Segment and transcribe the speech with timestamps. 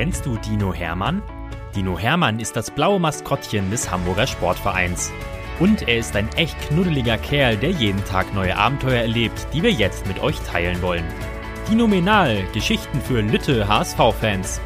[0.00, 1.22] Kennst du Dino Hermann?
[1.76, 5.12] Dino Hermann ist das blaue Maskottchen des Hamburger Sportvereins.
[5.58, 9.72] Und er ist ein echt knuddeliger Kerl, der jeden Tag neue Abenteuer erlebt, die wir
[9.72, 11.04] jetzt mit euch teilen wollen.
[11.68, 14.62] Dinominal, Geschichten für Lütte HSV-Fans.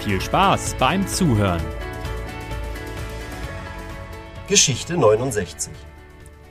[0.00, 1.62] Viel Spaß beim Zuhören.
[4.48, 5.72] Geschichte 69.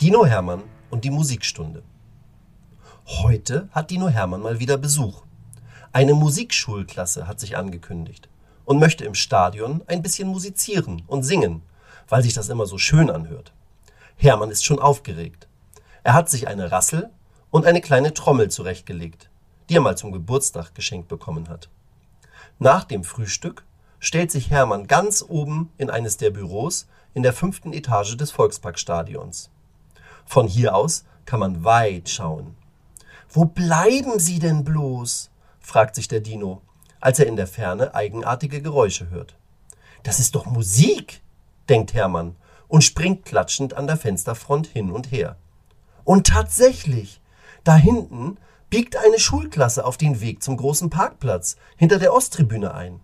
[0.02, 1.84] Dino Hermann und die Musikstunde.
[3.06, 5.22] Heute hat Dino Hermann mal wieder Besuch.
[5.96, 8.27] Eine Musikschulklasse hat sich angekündigt
[8.66, 11.62] und möchte im Stadion ein bisschen musizieren und singen,
[12.09, 13.54] weil sich das immer so schön anhört.
[14.16, 15.48] Hermann ist schon aufgeregt.
[16.02, 17.12] Er hat sich eine Rassel
[17.52, 19.30] und eine kleine Trommel zurechtgelegt,
[19.70, 21.70] die er mal zum Geburtstag geschenkt bekommen hat.
[22.57, 23.63] Nach dem Frühstück
[23.99, 29.52] stellt sich Hermann ganz oben in eines der Büros in der fünften Etage des Volksparkstadions.
[30.26, 32.55] Von hier aus kann man weit schauen.
[33.30, 35.30] Wo bleiben Sie denn bloß?
[35.63, 36.62] Fragt sich der Dino,
[36.99, 39.35] als er in der Ferne eigenartige Geräusche hört.
[40.04, 41.21] Das ist doch Musik,
[41.70, 42.35] denkt Hermann
[42.68, 45.38] und springt klatschend an der Fensterfront hin und her.
[46.04, 47.21] Und tatsächlich,
[47.63, 48.38] da hinten
[48.70, 52.99] biegt eine Schulklasse auf den Weg zum großen Parkplatz hinter der Osttribüne ein.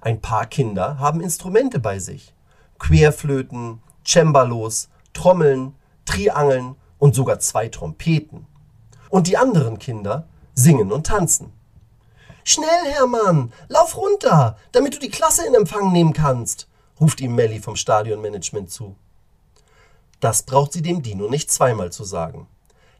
[0.00, 2.34] Ein paar Kinder haben Instrumente bei sich.
[2.78, 5.74] Querflöten, Cembalos, Trommeln,
[6.04, 8.46] Triangeln und sogar zwei Trompeten.
[9.08, 11.52] Und die anderen Kinder singen und tanzen.
[12.52, 16.66] Schnell, Hermann, lauf runter, damit du die Klasse in Empfang nehmen kannst,
[17.00, 18.96] ruft ihm Melly vom Stadionmanagement zu.
[20.18, 22.48] Das braucht sie dem Dino nicht zweimal zu sagen.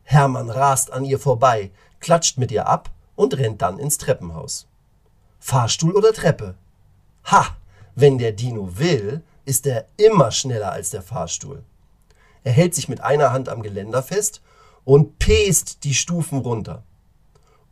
[0.05, 4.69] Hermann rast an ihr vorbei, klatscht mit ihr ab und rennt dann ins Treppenhaus.
[5.41, 6.55] Fahrstuhl oder Treppe?
[7.25, 7.57] Ha!
[7.97, 11.65] Wenn der Dino will, ist er immer schneller als der Fahrstuhl.
[12.45, 14.43] Er hält sich mit einer Hand am Geländer fest
[14.85, 16.85] und pest die Stufen runter.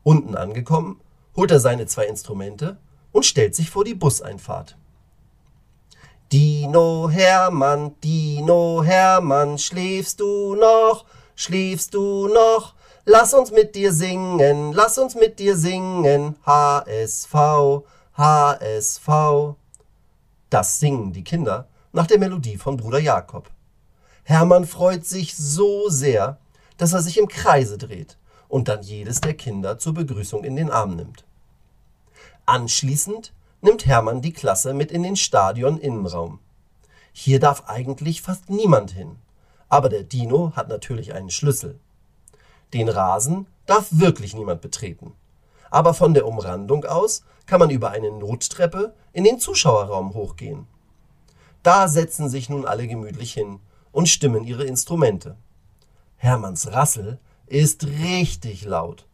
[0.02, 1.00] Unten angekommen,
[1.39, 2.78] holt er seine zwei Instrumente
[3.12, 4.77] und stellt sich vor die Buseinfahrt.
[6.33, 11.05] Dino Hermann, Dino Hermann, schläfst du noch,
[11.36, 12.74] schläfst du noch?
[13.05, 19.08] Lass uns mit dir singen, lass uns mit dir singen, HSV, HSV.
[20.51, 23.48] Das singen die Kinder nach der Melodie von Bruder Jakob.
[24.24, 26.39] Hermann freut sich so sehr,
[26.79, 28.18] dass er sich im Kreise dreht
[28.48, 31.27] und dann jedes der Kinder zur Begrüßung in den Arm nimmt.
[32.48, 36.39] Anschließend nimmt Hermann die Klasse mit in den Stadion-Innenraum.
[37.13, 39.17] Hier darf eigentlich fast niemand hin,
[39.69, 41.79] aber der Dino hat natürlich einen Schlüssel.
[42.73, 45.13] Den Rasen darf wirklich niemand betreten,
[45.70, 50.67] aber von der Umrandung aus kann man über eine Nottreppe in den Zuschauerraum hochgehen.
[51.63, 53.61] Da setzen sich nun alle gemütlich hin
[53.92, 55.36] und stimmen ihre Instrumente.
[56.17, 59.07] Hermanns Rassel ist richtig laut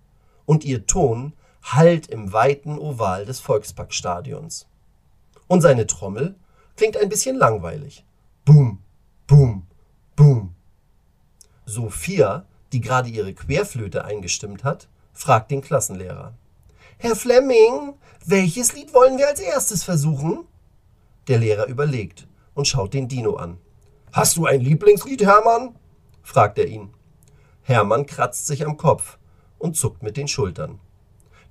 [0.46, 1.32] und ihr Ton
[1.64, 4.66] hallt im weiten Oval des Volksparkstadions.
[5.46, 6.36] Und seine Trommel
[6.76, 8.04] klingt ein bisschen langweilig.
[8.44, 8.82] Boom,
[9.26, 9.66] boom,
[10.14, 10.54] boom.
[11.64, 16.34] Sophia, die gerade ihre Querflöte eingestimmt hat, fragt den Klassenlehrer.
[16.98, 17.94] Herr Flemming,
[18.26, 20.44] welches Lied wollen wir als erstes versuchen?
[21.28, 23.58] Der Lehrer überlegt und schaut den Dino an.
[24.12, 25.74] Hast du ein Lieblingslied, Hermann?
[26.22, 26.90] fragt er ihn.
[27.62, 29.18] Hermann kratzt sich am Kopf
[29.58, 30.78] und zuckt mit den Schultern.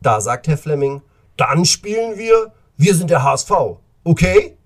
[0.04, 1.02] Da sagt Herr Flemming,
[1.38, 3.52] dann spielen wir Wir sind der HSV,
[4.04, 4.58] okay?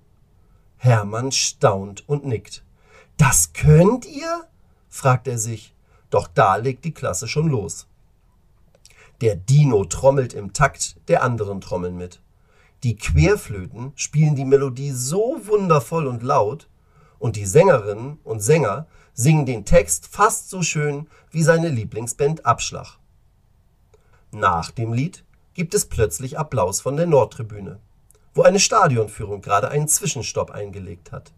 [0.78, 2.64] Hermann staunt und nickt.
[3.18, 4.48] Das könnt ihr?
[4.90, 5.76] fragt er sich.
[6.10, 7.86] Doch da legt die Klasse schon los.
[9.22, 12.20] Der Dino trommelt im Takt der anderen Trommeln mit.
[12.84, 16.68] Die Querflöten spielen die Melodie so wundervoll und laut,
[17.20, 22.98] und die Sängerinnen und Sänger singen den Text fast so schön wie seine Lieblingsband Abschlag.
[24.32, 25.24] Nach dem Lied
[25.58, 27.80] gibt es plötzlich Applaus von der Nordtribüne,
[28.36, 31.34] wo eine Stadionführung gerade einen Zwischenstopp eingelegt hat.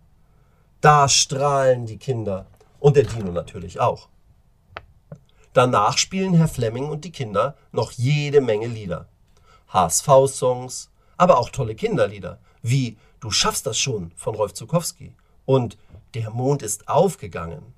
[0.82, 2.46] Da strahlen die Kinder
[2.82, 4.10] und der Dino natürlich auch.
[5.54, 9.08] Danach spielen Herr Flemming und die Kinder noch jede Menge Lieder.
[9.70, 15.14] HSV-Songs, aber auch tolle Kinderlieder, wie Du schaffst das schon von Rolf Zukowski
[15.46, 15.78] und
[16.14, 17.74] Der Mond ist aufgegangen.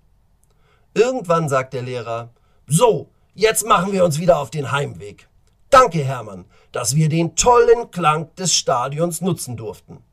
[0.96, 2.30] Irgendwann sagt der Lehrer,
[2.66, 5.28] so, jetzt machen wir uns wieder auf den Heimweg.
[5.72, 10.04] Danke, Hermann, dass wir den tollen Klang des Stadions nutzen durften.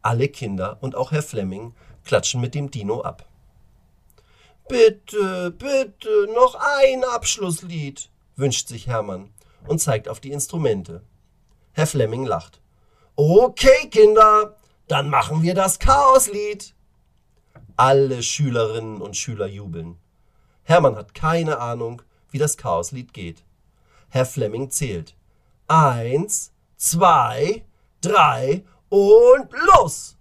[0.00, 1.74] Alle Kinder und auch Herr Flemming
[2.04, 3.28] klatschen mit dem Dino ab.
[4.66, 9.30] Bitte, bitte, noch ein Abschlusslied, wünscht sich Hermann
[9.66, 11.02] und zeigt auf die Instrumente.
[11.72, 12.62] Herr Flemming lacht.
[13.14, 14.56] Okay, Kinder,
[14.86, 16.74] dann machen wir das Chaoslied.
[17.76, 19.98] Alle Schülerinnen und Schüler jubeln.
[20.62, 22.00] Hermann hat keine Ahnung,
[22.30, 23.44] wie das Chaoslied geht.
[24.08, 25.16] Herr Flemming zählt.
[25.66, 27.64] Eins, zwei,
[28.00, 30.16] drei und los!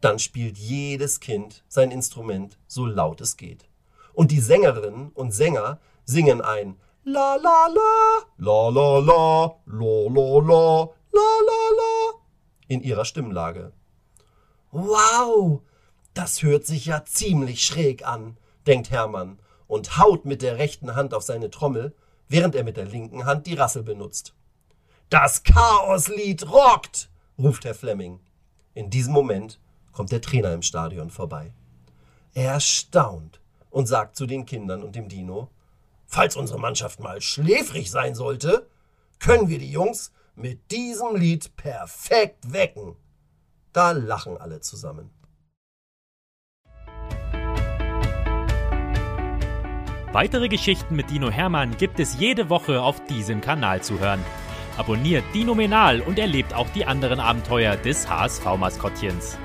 [0.00, 3.68] Dann spielt jedes Kind sein Instrument so laut es geht.
[4.14, 10.38] Und die Sängerinnen und Sänger singen ein La la la, la la la, la la
[10.38, 12.20] la, la la la
[12.68, 13.72] in ihrer Stimmlage.
[14.70, 15.62] Wow,
[16.14, 21.14] das hört sich ja ziemlich schräg an, denkt Hermann und haut mit der rechten Hand
[21.14, 21.94] auf seine Trommel,
[22.30, 24.34] während er mit der linken Hand die Rassel benutzt.
[25.10, 28.20] Das Chaoslied rockt, ruft Herr Flemming.
[28.72, 29.60] In diesem Moment
[29.92, 31.52] kommt der Trainer im Stadion vorbei.
[32.32, 35.50] Er staunt und sagt zu den Kindern und dem Dino,
[36.06, 38.68] falls unsere Mannschaft mal schläfrig sein sollte,
[39.18, 42.94] können wir die Jungs mit diesem Lied perfekt wecken.
[43.72, 45.10] Da lachen alle zusammen.
[50.12, 54.18] Weitere Geschichten mit Dino Hermann gibt es jede Woche auf diesem Kanal zu hören.
[54.76, 59.38] Abonniert Dino Menal und erlebt auch die anderen Abenteuer des HSV-Maskottchens.